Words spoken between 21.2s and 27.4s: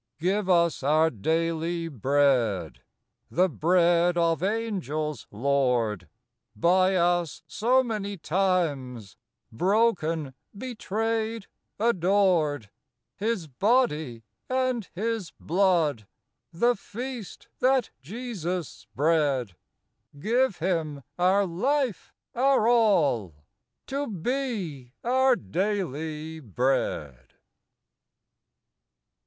our life, our all— To be our daily Bread